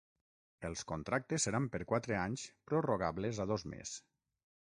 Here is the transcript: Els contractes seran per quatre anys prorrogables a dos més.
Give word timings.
Els 0.69 0.79
contractes 0.91 1.45
seran 1.47 1.67
per 1.75 1.81
quatre 1.91 2.17
anys 2.21 2.45
prorrogables 2.71 3.43
a 3.45 3.49
dos 3.55 3.67
més. 3.75 3.93